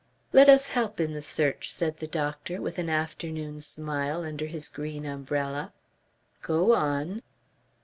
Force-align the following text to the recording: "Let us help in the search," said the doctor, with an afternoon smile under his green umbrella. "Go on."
"Let 0.33 0.49
us 0.49 0.69
help 0.69 0.99
in 0.99 1.13
the 1.13 1.21
search," 1.21 1.71
said 1.71 1.97
the 1.97 2.07
doctor, 2.07 2.59
with 2.59 2.79
an 2.79 2.89
afternoon 2.89 3.59
smile 3.61 4.23
under 4.25 4.47
his 4.47 4.67
green 4.67 5.05
umbrella. 5.05 5.73
"Go 6.41 6.73
on." 6.73 7.21